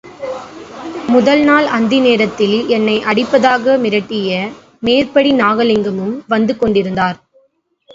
[1.07, 4.31] முதல் நாள் அந்தி நேரத்தில் என்னை அடிப்பதாக மிரட்டிய
[4.83, 7.17] மேற்படி நாகலிங்கமும் வந்து கொண்டு இருந்தார்.